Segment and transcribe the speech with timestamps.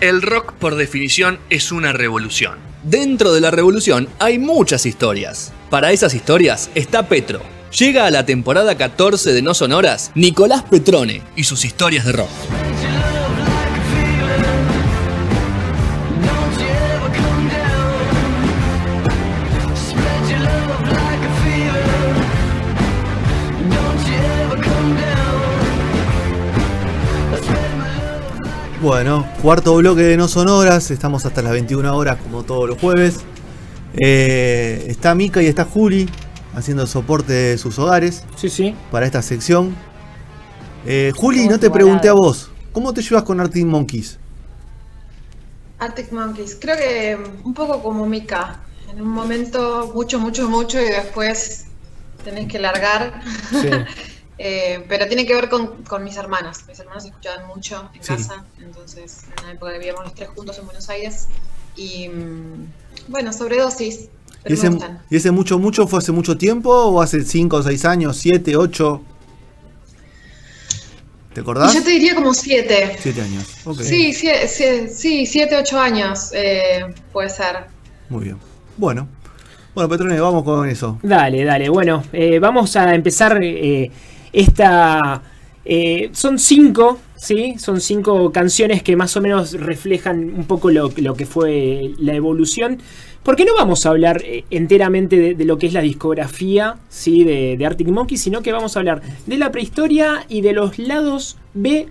[0.00, 2.58] El rock, por definición, es una revolución.
[2.84, 5.52] Dentro de la revolución hay muchas historias.
[5.70, 7.40] Para esas historias está Petro.
[7.76, 12.30] Llega a la temporada 14 de No Sonoras Nicolás Petrone y sus historias de rock.
[28.80, 33.18] Bueno, cuarto bloque de No Sonoras, estamos hasta las 21 horas como todos los jueves.
[33.98, 36.08] Eh, está Mika y está Juli
[36.54, 38.22] haciendo el soporte de sus hogares.
[38.36, 38.76] Sí, sí.
[38.92, 39.74] Para esta sección.
[40.86, 44.16] Eh, Juli, no te pregunté a vos, ¿cómo te llevas con Arctic Monkeys?
[45.80, 48.60] Arctic Monkeys, creo que un poco como Mika.
[48.92, 51.64] En un momento mucho, mucho, mucho y después
[52.22, 53.22] tenés que largar.
[53.50, 53.70] Sí.
[54.38, 56.58] Eh, pero tiene que ver con, con, mis hermanos.
[56.68, 60.64] Mis hermanos escuchaban mucho en casa, entonces en una época vivíamos los tres juntos en
[60.66, 61.26] Buenos Aires.
[61.76, 62.66] Y mm,
[63.08, 64.08] bueno, sobredosis.
[64.46, 64.70] ¿Y ese,
[65.10, 68.56] ¿Y ese mucho, mucho fue hace mucho tiempo o hace 5 o 6 años, 7,
[68.56, 69.02] 8?
[71.34, 71.74] ¿Te acordás?
[71.74, 72.96] yo te diría como 7.
[73.00, 73.80] 7 años, ok.
[73.80, 77.66] Sí, 7, 8 años eh, puede ser.
[78.08, 78.38] Muy bien.
[78.76, 79.08] Bueno,
[79.74, 80.98] bueno, Petrone, vamos con eso.
[81.02, 81.68] Dale, dale.
[81.68, 83.90] Bueno, eh, vamos a empezar eh,
[84.38, 85.22] esta...
[85.64, 87.56] Eh, son cinco, ¿sí?
[87.58, 92.78] Son cinco canciones que más o menos reflejan un poco lo, que fue la evolución.
[93.22, 97.24] Porque no vamos a hablar eh, enteramente de, lo que es la discografía ¿sí?
[97.24, 101.36] de, Arctic Monkey, sino que vamos a hablar de la prehistoria y de los lados
[101.52, 101.88] B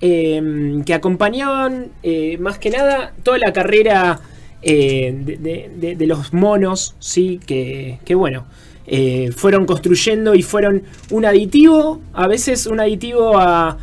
[0.00, 4.20] em, que acompañaban eh, más que nada toda la carrera
[4.62, 7.40] de, los monos, ¿sí?
[7.44, 8.46] que, que bueno,
[8.90, 13.76] eh, fueron construyendo y fueron un aditivo, a veces un aditivo a,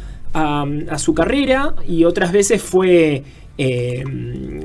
[0.98, 3.24] su carrera y otras veces fue
[3.58, 4.04] eh,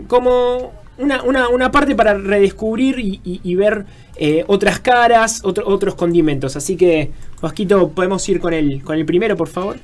[0.09, 3.85] como una, parte para redescubrir y, ver
[4.17, 6.57] eh, otras caras, otros condimentos.
[6.57, 9.77] Así que, Vasquito, podemos ir con el, con el primero, por favor.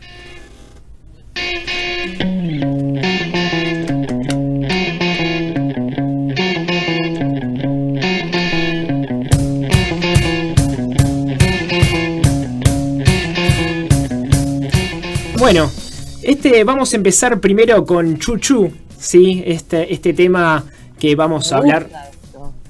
[16.26, 19.42] Este vamos a empezar primero con Chuchu, ¿sí?
[19.46, 20.64] Este, este tema
[20.98, 21.88] que vamos a hablar.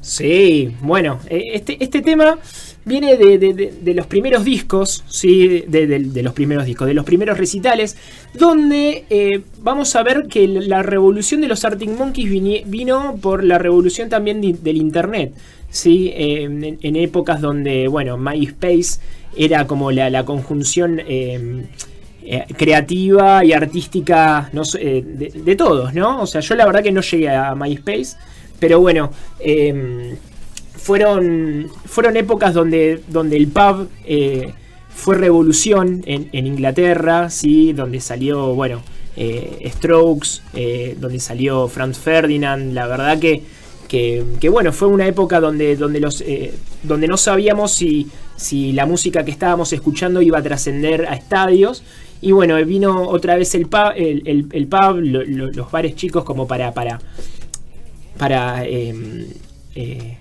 [0.03, 2.39] Sí, bueno, eh, este, este tema
[2.85, 5.65] viene de, los primeros discos, ¿sí?
[5.67, 7.97] De, los primeros discos, de los primeros recitales,
[8.35, 13.59] donde eh, vamos a ver que la revolución de los Arctic Monkeys vino por la
[13.59, 15.33] revolución también del Internet,
[15.71, 16.13] ¿sí?
[16.15, 19.01] Eh, en, épocas donde, bueno, MySpace
[19.37, 21.65] era como la, la conjunción eh,
[22.57, 25.05] creativa y artística eh,
[25.35, 26.23] de, todos, ¿no?
[26.23, 28.17] O sea, yo la verdad que no llegué a MySpace,
[28.59, 30.17] pero bueno, em,
[30.75, 34.53] fueron, fueron épocas donde, donde el pub eh,
[34.89, 37.73] fue revolución en, Inglaterra, ¿sí?
[37.73, 38.83] Donde salió, bueno,
[39.65, 40.43] Strokes,
[40.99, 43.43] donde salió Franz Ferdinand, la verdad que...
[43.89, 46.23] Que, bueno, fue una época donde, donde, los,
[46.83, 51.85] donde no sabíamos si, si la música que estábamos escuchando iba a trascender a estadios
[52.21, 56.99] y bueno, vino otra vez el pub, el, pub los bares chicos como para, para,
[58.17, 59.27] para em,
[59.75, 60.17] eh,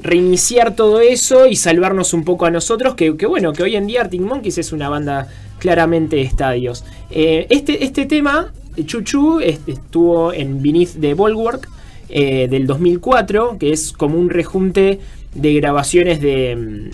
[0.00, 4.02] reiniciar todo eso y salvarnos un poco a nosotros, que, bueno, que hoy en día
[4.02, 6.84] Arctic Monkeys es una banda claramente de estadios.
[7.10, 8.52] Eh, este, este tema,
[8.84, 11.68] Chuchu, estuvo en Beneath the Bulwark
[12.08, 15.00] eh, del 2004, que es como un rejunte
[15.34, 16.90] de grabaciones de,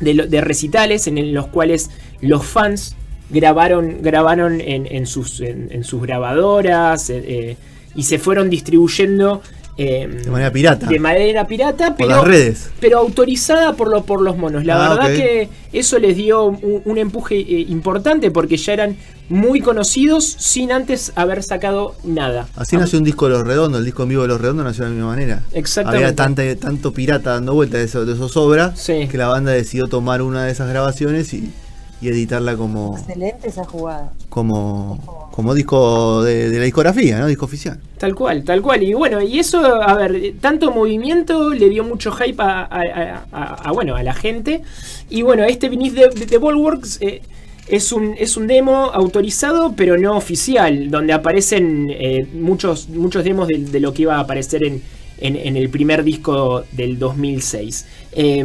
[0.00, 1.90] de recitales en los cuales
[2.20, 2.94] los fans
[3.30, 7.56] grabaron, grabaron en, sus, en, sus grabadoras eh, eh,
[7.94, 9.42] y se fueron distribuyendo
[9.76, 10.86] eh, de manera pirata.
[10.86, 12.70] De manera pirata, pero, las redes.
[12.80, 14.64] pero autorizada por, lo, por los monos.
[14.64, 18.96] La ah, verdad que eso les dio un, empuje importante porque ya eran
[19.28, 22.48] muy conocidos sin antes haber sacado nada.
[22.56, 24.82] Así nació un disco de Los Redondos, el disco en vivo de Los Redondos nació
[24.82, 25.42] de la misma manera.
[25.52, 26.04] Exactamente.
[26.06, 29.86] Había tanta, tanto pirata dando vueltas de, eso, de esos obras que la banda decidió
[29.86, 31.52] tomar una de esas grabaciones y
[32.00, 32.96] y editarla como.
[32.96, 34.12] Excelente esa jugada.
[34.28, 37.26] Como, como disco de, la discografía, ¿no?
[37.26, 37.80] Disco oficial.
[37.98, 38.82] Tal cual, tal cual.
[38.82, 44.02] Y bueno, y eso, a ver, tanto movimiento le dio mucho hype a, bueno, a
[44.02, 44.62] la gente.
[45.10, 46.98] Y bueno, este Vinith de, de Ballworks.
[47.00, 47.22] Eh,
[47.68, 53.46] es un, es un demo autorizado, pero no oficial, donde aparecen eh, muchos, muchos demos
[53.46, 54.82] de, lo que iba a aparecer en,
[55.18, 57.86] en, el primer disco del 2006.
[58.12, 58.40] Eh,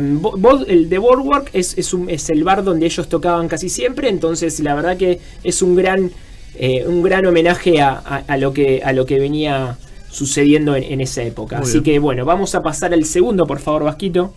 [0.68, 4.76] el The Boardwalk es, es, es, el bar donde ellos tocaban casi siempre, entonces la
[4.76, 6.12] verdad que es un gran
[6.56, 9.76] eh, un gran homenaje a, lo que, a lo que venía
[10.10, 11.60] sucediendo en, esa época.
[11.60, 14.34] Así que bueno, vamos a pasar al segundo, por favor, Vasquito.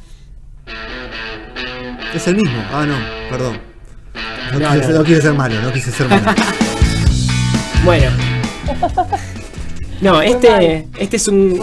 [2.14, 2.58] Es el mismo.
[2.72, 2.96] Ah, no,
[3.30, 3.58] perdón.
[4.52, 6.22] No, quise, ser malo, no quise ser malo.
[7.84, 8.10] bueno.
[10.00, 11.60] No, este, este es un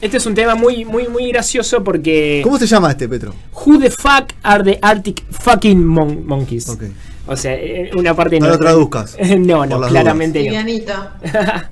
[0.00, 3.34] este es un tema muy muy muy gracioso porque ¿Cómo se llama este, Petro?
[3.52, 6.68] Who the fuck are the Arctic fucking monkeys?
[6.68, 6.92] Okay.
[7.26, 9.16] O sea, eh, una parte no lo traduzcas.
[9.38, 10.84] no, no, claramente no.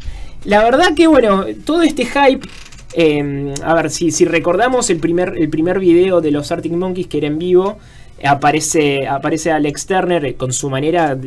[0.45, 2.47] La verdad que bueno, todo este hype
[2.93, 7.09] em, a ver, si, si recordamos el primer, el primer video de los Arctic Monkeys
[7.09, 7.79] que era en vivo,
[8.25, 11.19] aparece, aparece Alex Turner eh, con su manera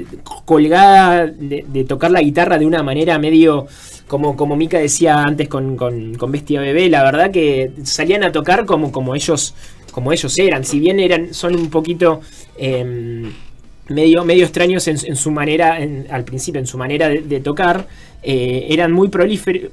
[0.45, 3.67] colgada de, tocar la guitarra de una manera medio,
[4.07, 8.65] como, como Mika decía antes con, con, Bestia Bebé, la verdad que salían a tocar
[8.65, 9.53] como, como, ellos,
[9.91, 12.21] como ellos eran, si bien eran, son un poquito...
[12.57, 13.31] Em,
[13.89, 15.77] medio, medio extraños en, su manera,
[16.09, 17.87] al principio, en su manera de, tocar.
[18.21, 19.09] Eh, eran muy,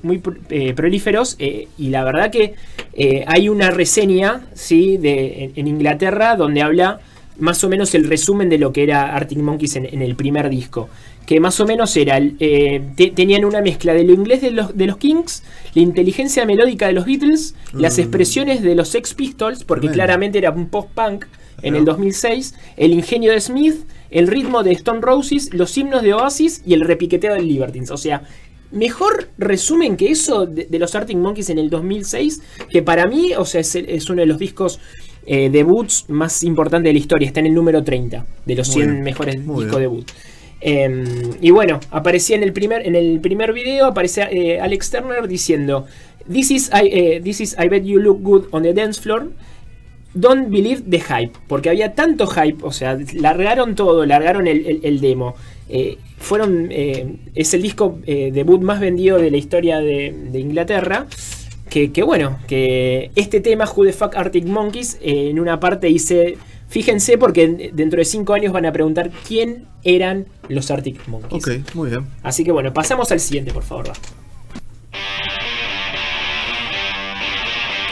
[0.02, 2.54] muy eh, prolíferos y la verdad que
[3.26, 4.96] hay una reseña ¿sí?
[4.98, 7.00] de, en, Inglaterra donde habla
[7.38, 10.88] más o menos el resumen de lo que era Arctic Monkeys en, el primer disco.
[11.26, 12.82] Que más o menos era, eh,
[13.14, 15.42] tenían una mezcla de lo inglés de los, de los Kings,
[15.74, 18.00] la inteligencia melódica de los Beatles, las mm.
[18.00, 21.26] expresiones de los Sex Pistols, porque claramente era un post-punk
[21.62, 26.14] en el 2006, el ingenio de Smith, el ritmo de Stone Roses, los himnos de
[26.14, 27.90] Oasis y el repiqueteo de Libertines.
[27.90, 28.22] O sea,
[28.70, 33.44] mejor resumen que eso de, los Arctic Monkeys en el 2006, que para mí, o
[33.44, 34.80] sea, es uno de los discos
[35.28, 37.26] eh, debuts más importante de la historia.
[37.26, 40.08] Está en el número 30 de los 100 mejores discos debut.
[40.60, 41.04] Em,
[41.40, 45.86] y bueno, aparecía en el primer, en el primer video, aparece eh, Alex Turner diciendo,
[46.32, 49.30] this is, I, eh, this is I bet you look good on the dance floor.
[50.16, 51.32] Don't believe the hype.
[51.46, 55.34] Porque había tanto hype, o sea, largaron todo, largaron el, demo.
[56.18, 61.06] fueron, es el disco debut más vendido de la historia de, de Inglaterra
[61.68, 66.38] que, bueno, que este tema, Who the Fuck Arctic Monkeys, eh, en una parte dice,
[66.68, 71.46] fíjense porque dentro de cinco años van a preguntar quién eran los Arctic Monkeys.
[71.46, 72.06] Ok, muy bien.
[72.22, 73.92] Así que bueno, pasamos al siguiente, por favor.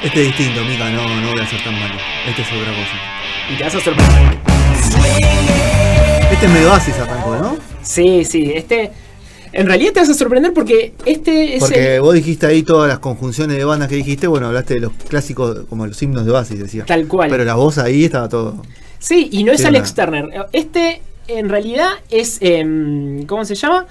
[0.05, 1.95] Este es distinto, Mika, no, no voy a ser tan malo.
[2.29, 3.51] Este es otra cosa.
[3.51, 4.39] Y te vas a sorprender.
[6.31, 7.57] Este es medio Oasis arrancó, ¿no?
[7.83, 8.91] Sí, sí, este
[9.55, 11.61] en realidad te vas a sorprender porque este es.
[11.61, 14.93] Porque vos dijiste ahí todas las conjunciones de bandas que dijiste, bueno, hablaste de los
[15.09, 16.85] clásicos como los himnos de Basis, decía.
[16.85, 17.31] Tal cual.
[17.31, 18.61] Pero la voz ahí estaba todo.
[18.99, 20.29] Sí, y no es Alex Turner.
[20.53, 22.39] Este en realidad es.
[22.43, 23.87] Em, ¿Cómo se llama?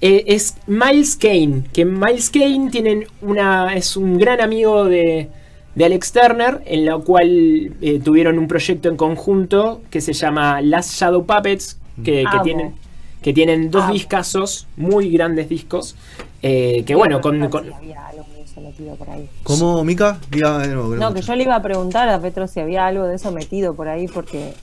[0.00, 1.64] Eh, es Miles Kane.
[1.70, 5.28] Que Miles Kane tienen una, es un gran amigo de,
[5.74, 10.60] de Alex Turner, en la cual eh, tuvieron un proyecto en conjunto que se llama
[10.60, 12.74] Last Shadow Puppets, que, que tienen
[13.22, 15.94] que tienen dos discazos, muy grandes discos,
[16.42, 17.48] eh, que bueno, con...
[17.50, 17.70] con...
[17.72, 19.28] había algo de eso metido por ahí.
[19.42, 20.18] ¿Cómo, Mica?
[20.30, 23.74] no, que yo le iba a preguntar a Petro si había algo de eso metido
[23.74, 24.54] por ahí, porque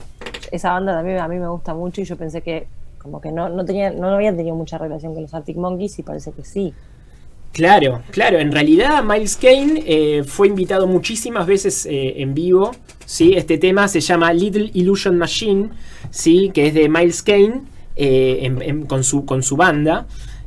[0.50, 2.66] esa banda también a mí me gusta mucho y yo pensé que
[2.98, 6.02] como que no, no, tenía, no habían tenido mucha relación con los Arctic Monkeys y
[6.02, 6.74] parece que sí.
[7.52, 8.38] Claro, claro.
[8.38, 12.72] En realidad Miles Kane eh, fue invitado muchísimas veces eh, en vivo.
[13.04, 13.34] ¿sí?
[13.34, 15.70] Este tema se llama Little Illusion Machine,
[16.10, 16.50] ¿sí?
[16.54, 17.62] que es de Miles Kane.
[18.00, 20.06] Eh, con, su, con su banda.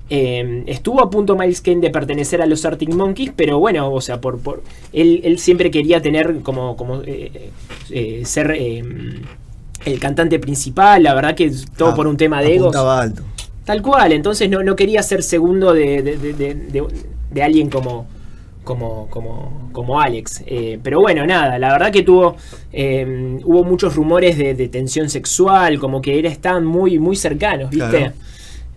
[0.09, 3.99] Eh, estuvo a punto Miles Kane de pertenecer a los Arctic Monkeys, pero bueno, o
[3.99, 11.13] sea, por, por él, siempre quería tener como, como eh, ser el cantante principal, la
[11.13, 12.73] verdad que todo ah, por un tema de egos.
[12.73, 13.23] Alto.
[13.65, 16.01] Tal cual, entonces no, no quería ser segundo de,
[17.31, 18.07] de alguien como,
[18.63, 20.43] como, como, como Alex.
[20.45, 22.35] Eh, pero bueno, nada, la verdad que tuvo
[22.71, 28.11] eh, hubo muchos rumores de, tensión sexual, como que era, estaban muy, muy cercanos, ¿viste?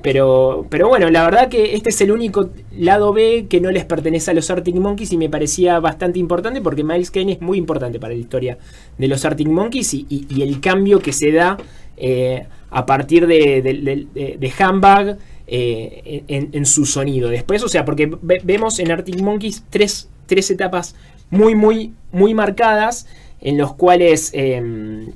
[0.03, 3.87] Pero, pero bueno, la verdad que este es el único lado B que no les
[3.87, 7.57] pertenece a los Arctic Monkeys y me parecía bastante importante porque Miles Kane es muy
[7.57, 8.59] importante para la historia
[8.99, 11.57] de los Arctic Monkeys y, el cambio que se da
[11.97, 15.16] eh, a partir de, de, de Handbag
[15.47, 17.28] eh, en, su sonido.
[17.28, 18.11] Después, o sea, porque
[18.43, 20.97] vemos en Arctic Monkeys tres, tres, etapas
[21.31, 23.07] muy, muy, muy marcadas
[23.40, 24.31] en los cuales...
[24.35, 25.12] Em,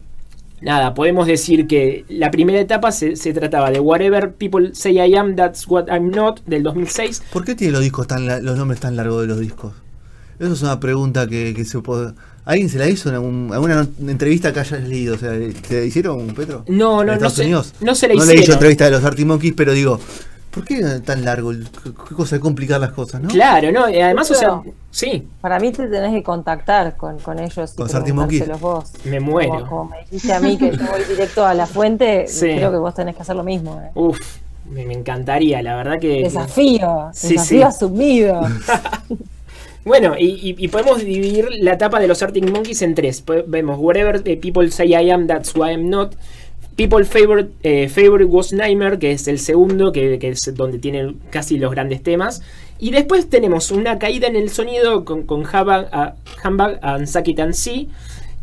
[0.61, 5.35] nada, podemos decir que la primera etapa se, trataba de Whatever People Say I Am,
[5.35, 7.23] That's What I'm Not, del 2006.
[7.33, 9.73] ¿Por qué tiene los discos tan los nombres tan largos de los discos?
[10.39, 12.13] Eso es una pregunta que, se puede...
[12.49, 15.17] ¿Alguien se la hizo en alguna entrevista que hayas leído?
[15.17, 15.33] O sea,
[15.69, 16.65] ¿Te hicieron, Petro?
[16.67, 18.19] No, no, no, se, no se la hicieron.
[18.19, 20.01] No le he entrevista de los Arctic Monkeys, pero digo,
[20.51, 21.53] ¿Por qué tan largo?
[21.53, 23.29] ¿Qué cosa de complicar las cosas, no?
[23.29, 25.29] Claro, no, y además, o sea, sí.
[25.43, 28.93] Para mí te tenés que contactar con, con ellos y con vos.
[29.05, 29.67] Me muero.
[29.69, 32.95] Como, me dijiste a mí que yo voy directo a la fuente, creo que vos
[32.95, 33.79] tenés que hacer lo mismo.
[33.79, 33.91] Eh.
[33.95, 34.19] Uf,
[34.71, 36.23] me, encantaría, la verdad que...
[36.23, 38.41] Desafío, desafío asumido.
[39.89, 43.25] bueno, y, podemos dividir la etapa de los Arctic Monkeys en tres.
[43.47, 46.15] Vemos Whatever People Say I Am, That's Why I'm Not.
[46.77, 51.59] People Favorite, eh, favorite Was Nightmare, que es el segundo, que, es donde tiene casi
[51.59, 52.43] los grandes temas.
[52.79, 57.55] Y después tenemos una caída en el sonido con, con Handbag and Suck It and
[57.55, 57.89] See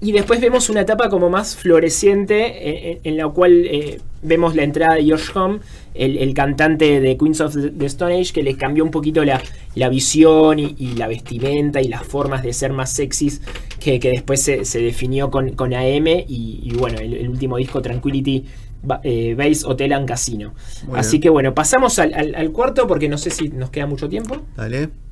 [0.06, 4.56] y después vemos una etapa como más floreciente eh, eh, en, la cual eh, vemos
[4.56, 5.62] la entrada de Josh Home,
[5.96, 9.42] el, cantante de Queens of the Stone Age, que le cambió un poquito la,
[9.90, 13.42] visión y, la vestimenta y las formas de ser más sexys
[13.80, 18.46] que, después se, definió con, AM y, bueno, el, último disco Tranquility
[18.84, 20.54] Base Hotel and Casino.
[20.94, 24.38] Así que bueno, pasamos al, al cuarto porque no sé si nos queda mucho tiempo.
[24.56, 25.05] Dale.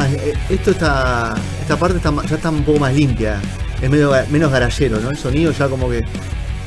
[0.00, 1.34] Eh, esto está.
[1.60, 3.40] Esta parte está, ya está un poco más limpia.
[3.80, 5.10] Es medio, menos garallero, ¿no?
[5.10, 6.04] El sonido ya como que.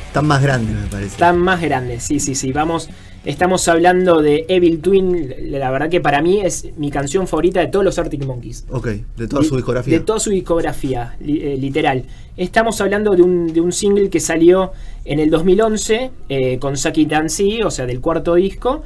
[0.06, 1.08] Están más grandes, me parece.
[1.08, 2.52] Están más grandes, sí, sí, sí.
[2.52, 2.88] Vamos.
[3.24, 5.34] Estamos hablando de Evil Twin.
[5.50, 8.64] La verdad que para mí es mi canción favorita de todos los Arctic Monkeys.
[8.70, 9.98] Ok, de toda su discografía.
[9.98, 12.04] De toda su discografía, eh, literal.
[12.36, 14.70] Estamos hablando de un, single que salió
[15.04, 18.84] en el 2011 eh, con Saki Dancy, o sea, del cuarto disco.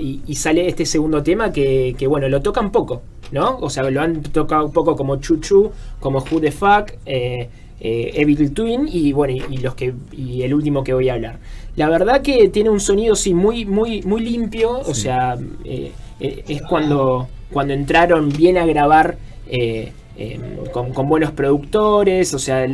[0.00, 3.02] y, sale este segundo tema que, que, bueno, lo tocan poco.
[3.34, 3.58] ¿No?
[3.58, 7.50] O sea, lo han tocado un poco como Chuchu, como Who the Fuck, eh,
[7.80, 11.40] eh, Evil Twin y bueno, y, los que y el último que voy a hablar.
[11.74, 16.62] La verdad que tiene un sonido sí muy muy muy limpio, o sea, eh, es
[16.62, 19.18] cuando cuando entraron bien a grabar
[20.72, 22.66] con, buenos productores, o sea...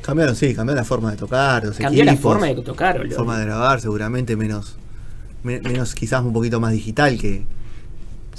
[0.00, 1.70] cambiaron, sí, cambiaron la forma de tocar.
[1.76, 3.04] cambió la forma de tocar.
[3.06, 4.76] La forma de grabar, seguramente menos,
[5.42, 7.44] menos quizás un poquito más digital que,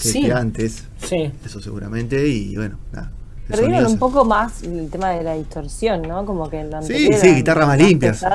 [0.01, 0.83] que, antes.
[1.03, 1.31] Sí.
[1.45, 3.11] Eso seguramente, y bueno, nada.
[3.47, 6.25] Perdieron un poco más el tema de la distorsión, ¿no?
[6.25, 8.25] Como que en la Sí, sí, guitarras más limpias.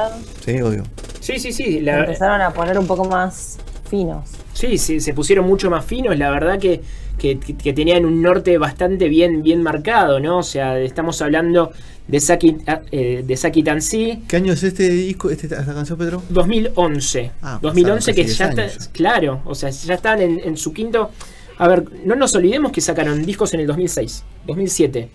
[0.44, 0.84] Sí, obvio.
[1.20, 1.82] Sí, sí, sí.
[1.86, 3.58] Empezaron a poner un poco más
[3.90, 4.30] finos.
[4.54, 6.16] Sí, sí, se pusieron mucho más finos.
[6.18, 6.80] La verdad que,
[7.18, 10.38] que, tenían un norte bastante bien, bien marcado, ¿no?
[10.38, 11.72] O sea, estamos hablando
[12.08, 12.56] de Saki,
[12.90, 14.24] eh, de Saki Tansi.
[14.26, 16.22] ¿Qué año es este disco, este, esta canción, Pedro?
[16.30, 17.32] 2011.
[17.42, 21.10] Ah, 2011 que ya está, claro, o sea, ya están en, en su quinto
[21.58, 25.08] a ver, no nos olvidemos que sacaron discos en el 2006, 2007,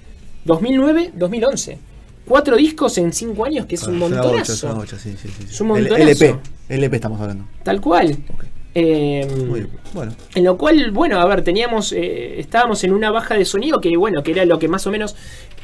[0.45, 1.77] 2009, 2011.
[2.27, 4.85] Cuatro discos en cinco años, que es un montonazo.
[4.85, 5.45] sí, sí, sí.
[5.49, 5.95] Es un montonazo.
[5.95, 6.35] LP,
[6.69, 7.45] LP estamos hablando.
[7.63, 8.17] Tal cual.
[8.79, 10.13] Eh, bueno.
[10.35, 13.97] En lo cual, bueno, a ver, teníamos, eh, estábamos en una baja de sonido que,
[13.97, 15.15] bueno, que era lo que más o menos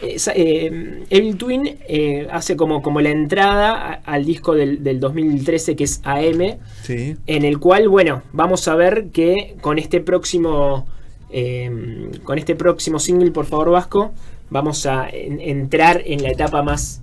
[0.01, 1.77] eh, Evil Twin
[2.31, 7.15] hace como, como la entrada al disco del, 2013 que es AM, sí.
[7.27, 10.87] en el cual, bueno, vamos a ver que con este próximo,
[12.23, 14.11] con este próximo single, por favor, Vasco,
[14.49, 16.99] vamos a entrar en la etapa más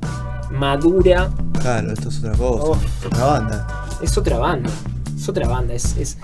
[0.50, 1.30] madura.
[1.60, 2.74] Claro, esto es otra cosa, oh.
[2.74, 3.86] es otra banda.
[4.02, 4.70] Es otra banda
[5.20, 5.74] es otra banda.
[5.74, 6.16] Es,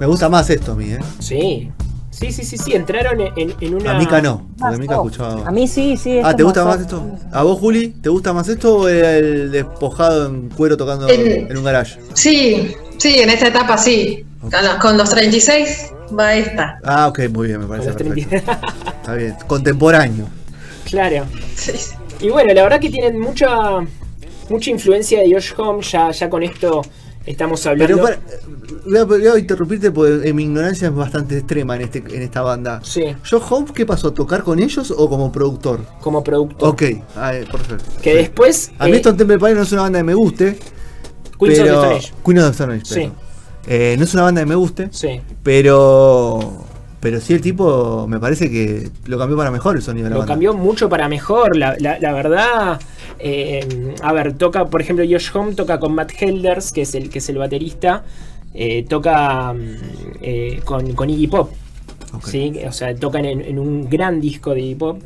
[0.00, 0.98] Me gusta más esto a mí, ¿eh?
[1.18, 1.70] Sí.
[2.10, 3.92] Sí, sí, sí, sí, entraron en, una.
[3.92, 5.46] A Mika no, a Mika escuchaba.
[5.46, 6.20] A mí sí, sí.
[6.22, 7.18] Ah, ¿te gusta más esto?
[7.30, 7.90] ¿A vos, Juli?
[8.02, 12.00] ¿Te gusta más esto o el despojado en cuero tocando en un garage?
[12.14, 14.26] Sí, sí, en esta etapa sí.
[14.80, 16.80] Con, los, 36 va esta.
[16.82, 18.36] Ah, ok, muy bien, me parece perfecto.
[18.36, 20.26] Está bien, contemporáneo.
[20.84, 21.26] Claro.
[21.54, 21.72] Sí.
[22.20, 23.80] Y bueno, la verdad que tienen mucha
[24.50, 26.82] mucha influencia de Josh Home, ya, ya con esto
[27.26, 28.02] Estamos hablando.
[28.84, 32.80] Pero voy, a, interrumpirte porque mi ignorancia es bastante extrema en, este, en esta banda.
[32.82, 33.14] Sí.
[33.28, 34.12] ¿Joe Holmes qué pasó?
[34.12, 35.80] ¿Tocar con ellos o como productor?
[36.00, 36.68] Como productor.
[36.68, 36.82] Ok,
[37.16, 37.84] ah, eh, perfecto.
[38.02, 38.72] Que después.
[38.78, 40.58] A mí esto Temple Pilots no es una banda que me guste.
[41.38, 43.12] Queen of the Stone Queen of the Stone Sí.
[43.66, 44.88] Eh, no es una banda que me guste.
[44.90, 45.20] Sí.
[45.42, 46.64] Pero.
[47.00, 50.20] Pero sí, el tipo me parece que lo cambió para mejor el sonido de la
[50.20, 51.56] Lo cambió mucho para mejor.
[51.56, 52.78] La, la verdad,
[53.22, 57.10] eh, a ver, toca, por ejemplo, Josh Home toca con Matt Helders, que es el,
[57.10, 58.02] que es el baterista.
[58.54, 59.76] Eh, toca mm,
[60.22, 61.50] eh, con, con, Iggy Pop.
[62.24, 62.60] ¿sí?
[62.66, 65.02] O sea, tocan en, un gran disco de Iggy Pop.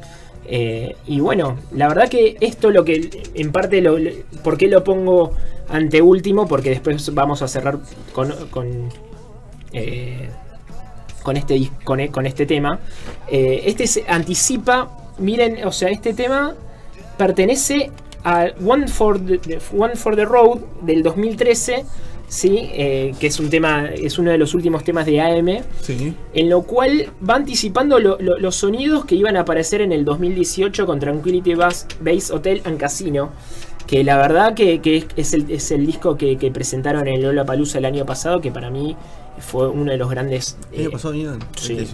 [0.49, 3.97] y bueno, la verdad que esto lo que en parte lo,
[4.43, 5.33] ¿por qué lo pongo
[5.69, 6.47] ante último?
[6.47, 7.79] Porque después vamos a cerrar
[8.13, 8.89] con, con,
[11.25, 12.79] con este, con, con, este tema.
[13.29, 14.89] este se anticipa,
[15.19, 16.55] miren, o sea, este tema
[17.19, 17.91] pertenece
[18.23, 21.85] a One for the, One for the Road del 2013.
[22.27, 22.71] ¿sí?
[22.73, 25.63] Eh, que es un tema, es uno de los últimos temas de AM,
[26.35, 30.99] en lo cual va anticipando los sonidos que iban a aparecer en el 2018 con
[30.99, 33.31] Tranquility Base Hotel and Casino,
[33.87, 34.81] que la verdad que,
[35.17, 38.71] es, el, es, el, disco que, presentaron en Lola Palusa el año pasado, que para
[38.71, 38.97] mí
[39.39, 40.57] fue uno de los grandes...
[40.73, 41.15] ¿El año pasado,
[41.57, 41.87] sí,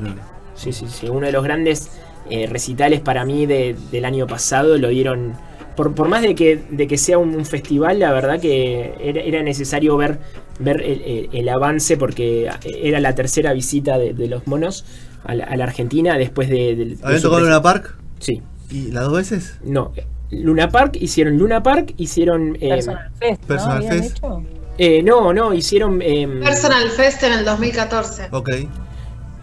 [0.54, 1.90] sí, sí, sí, uno de los grandes
[2.28, 5.35] eh, recitales para mí de- del año pasado lo dieron.
[5.76, 9.20] Por, por más de que, de que sea un, un festival, la verdad que era,
[9.23, 10.18] era necesario ver,
[10.59, 14.85] ver el, el- el avance porque era la tercera visita de, de los monos
[15.25, 17.97] a la, a la Argentina después de, del- de ¿Habían tocado Luna Park?
[18.18, 18.42] Sí.
[18.70, 19.56] ¿Y las dos veces?
[19.64, 19.92] No.
[20.30, 22.56] Luna Park, hicieron Luna Park, hicieron...
[22.61, 23.47] eh, Personal Fest, ¿no?
[23.49, 24.16] Personal ¿Habían Fest.
[24.18, 24.42] hecho?
[24.82, 26.00] Eh, no, no, hicieron...
[26.00, 28.28] em, Personal Fest en el 2014.
[28.30, 28.49] Ok.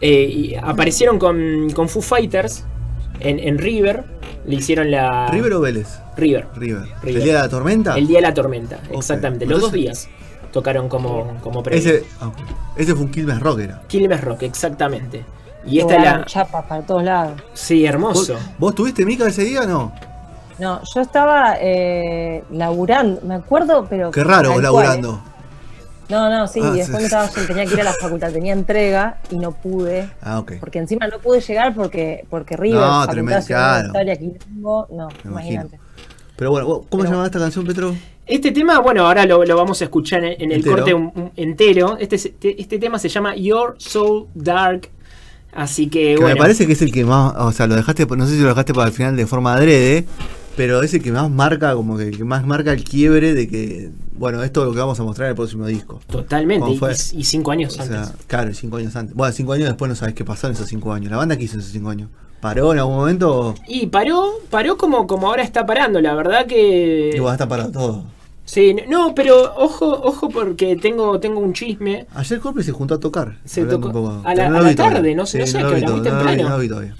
[0.01, 2.63] Eh, y aparecieron con, con Foo Fighters
[3.20, 4.03] en, en River.
[4.48, 5.27] Le hicieron la.
[5.27, 6.00] ¿River o Vélez?
[6.15, 6.48] River.
[6.56, 6.82] River.
[7.03, 7.17] River.
[7.17, 7.96] ¿El día de la tormenta?
[7.96, 9.46] El día de la tormenta, exactamente.
[9.46, 10.10] Los dos días
[10.51, 11.79] tocaron como, como previo.
[11.79, 12.32] Ese, ah.
[12.75, 13.84] Ese fue un Quilmes Rock, era.
[13.88, 15.24] Quilmes Rock, exactamente.
[15.67, 16.25] Y esta la.
[16.25, 17.39] chapas para todos lados.
[17.53, 18.39] Sí, ¿Vos, hermoso.
[18.58, 19.94] vos tuviste Mica ese día o no?
[20.60, 24.12] No, yo estaba eh, laburando, me acuerdo, pero.
[24.12, 25.22] Qué raro cual, laburando.
[25.26, 25.32] ¿eh?
[26.10, 26.94] No, no, sí, Ah, y después sí.
[26.94, 30.10] me estaba, yo tenía que ir a la facultad, tenía entrega y no pude.
[30.22, 30.54] Ah, ok.
[30.60, 33.94] Porque encima no pude llegar porque, porque River, No, facultad tremendo, claro.
[34.18, 35.80] Quilombo, no, Me imagínate.
[36.38, 37.94] Pero bueno, ¿vos- ¿cómo se llamaba esta canción, Petro?
[38.26, 40.76] Este tema, bueno, ahora lo, lo vamos a escuchar en, en el Entero.
[40.78, 41.98] corte un- un- entero.
[42.00, 42.16] Este,
[42.62, 44.90] este tema se llama Your Soul Dark.
[45.54, 46.36] Así que, Que bueno.
[46.36, 48.50] me parece que es el que más, o sea, lo dejaste, no sé si lo
[48.50, 50.06] dejaste para el final de forma adrede,
[50.58, 53.48] pero es el que más marca, como que, el que más marca el quiebre de
[53.48, 56.02] que, bueno, esto es lo que vamos a mostrar en el próximo disco.
[56.08, 56.66] Totalmente.
[56.80, 58.26] ¿Cómo Y, cinco años O sea, antes.
[58.28, 59.16] claro, cinco años antes.
[59.16, 61.10] Bueno, cinco años después no sabes qué pasó en esos cinco años.
[61.12, 62.10] La banda que hizo en esos cinco años.
[62.42, 63.56] ¿Paró en algún momento?
[63.68, 66.02] Y paró, paró como, como ahora está parando.
[66.02, 67.12] La verdad que.
[67.16, 68.04] Igual está parado todo.
[68.46, 72.08] Sí, no, pero ojo, ojo porque tengo, tengo un chisme.
[72.16, 73.38] Ayer Coldplay se juntó a tocar.
[73.44, 74.22] Se tocó- un poco.
[74.24, 76.44] a la- a tarde, no sé, no sé, lo que no lo vi- temprano.
[76.44, 76.96] no lo vi todavía.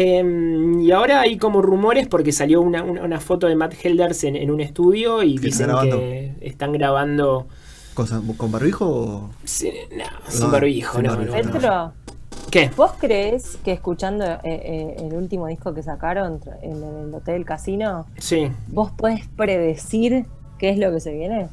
[0.00, 4.22] Eh, y ahora hay como rumores porque salió una, una- una foto de Matt Helders
[4.22, 5.98] en, en un estudio y ¿Que están dicen grabando?
[5.98, 7.46] que están grabando
[7.94, 9.30] Cosa- ¿Con barbijo o.?
[9.42, 11.52] sin, no, sin No, barbijo, sin no, barbijo, no, no.
[11.52, 11.92] Petro,
[12.48, 12.70] ¿Qué?
[12.76, 18.06] ¿vos crees que escuchando eh, eh, el último disco que sacaron en el Hotel Casino,
[18.18, 18.48] Sí.
[18.68, 20.26] vos podés predecir
[20.58, 21.48] qué es lo que se viene?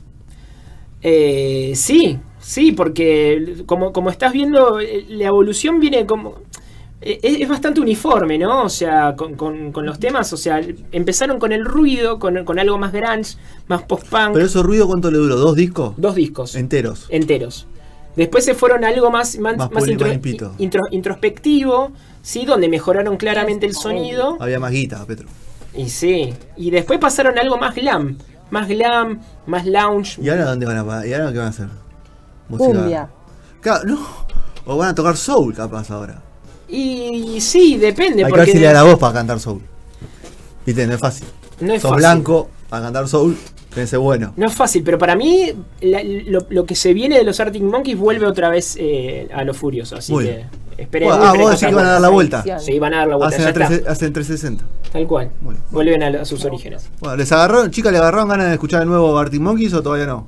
[1.02, 6.36] Eh, sí, sí, porque como, como estás viendo, la evolución viene como...
[7.02, 8.64] eh, Es, es bastante uniforme, ¿no?
[8.64, 12.60] O sea, con, con- con los temas, o sea, empezaron con el ruido, con, con
[12.60, 14.34] algo más grunge, más post-punk.
[14.34, 15.36] ¿Pero eso ruido cuánto le duró?
[15.36, 15.94] ¿Dos discos?
[15.98, 17.08] Dos discos Enteros.
[17.10, 17.68] enteros.
[18.16, 20.54] Después se fueron a algo más, más, Más más poli- intro- más limpito.
[20.58, 22.46] intro- introspectivo, ¿sí?
[22.46, 24.38] Donde mejoraron claramente el sonido.
[24.40, 25.28] Había más guita, Petro.
[25.76, 26.34] Y sí.
[26.56, 28.18] Y después pasaron a algo más glam.
[28.52, 30.22] Más glam, más lounge.
[30.22, 31.68] ¿Y ahora dónde van a ¿Y ahora qué van a hacer?
[32.48, 33.10] Música- Cumbia.
[33.60, 34.00] Claro, no.
[34.66, 36.22] O van a tocar soul, capaz ahora.
[36.68, 38.24] Y sí, depende.
[38.24, 39.62] Hay que ver porque si le da la voz para cantar soul.
[40.66, 41.28] Viste, no es fácil.
[41.62, 42.02] no es Sos fácil.
[42.02, 43.38] blanco, para cantar soul,
[43.74, 44.34] que ser bueno.
[44.36, 47.62] No es fácil, pero para mí la- lo, lo que se viene de los Arctic
[47.62, 50.00] Monkeys vuelve otra vez eh, a los furiosos.
[50.00, 50.46] Así Muy que
[50.78, 51.10] esperen.
[51.10, 52.44] Bueno, ah, esperen vos cosas decís que van a dar la buenas.
[52.46, 52.60] vuelta.
[52.60, 53.36] Sí, van a dar la vuelta.
[53.36, 53.92] Hacen, ya a tres- está.
[53.92, 54.66] hacen 360.
[54.92, 55.32] Tal cual.
[55.42, 55.64] Muy bien.
[55.72, 56.90] Vuelven a, a sus orígenes.
[57.00, 60.08] Bueno, ¿les agarraron, chicas, le agarraron ganas de escuchar el nuevo Arctic Monkeys o todavía
[60.08, 60.26] no?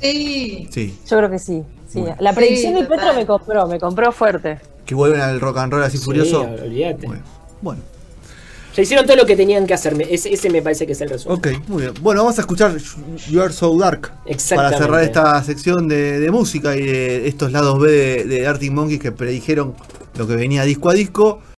[0.00, 0.68] Sí.
[0.70, 0.98] Sí.
[1.08, 1.62] Yo creo que sí.
[1.88, 2.00] sí.
[2.00, 2.16] Bueno.
[2.20, 3.16] La predicción Sí, del Petro total.
[3.16, 4.58] me compró, me compró fuerte.
[4.86, 6.42] Que vuelven al rock and roll así Sí, furioso.
[6.42, 7.06] olvídate.
[7.06, 7.22] Bueno,
[7.60, 7.82] bueno.
[8.76, 9.94] Ya hicieron todo lo que tenían que hacer.
[9.96, 11.38] me- Ese, ese me parece que es el resumen.
[11.38, 11.94] Ok, muy bien.
[12.02, 12.76] Bueno, vamos a escuchar
[13.28, 14.12] You Are So Dark.
[14.54, 18.70] Para cerrar esta sección de, de música y de estos lados B de, de Arctic
[18.72, 19.74] Monkeys que predijeron
[20.16, 21.40] lo que venía disco a disco.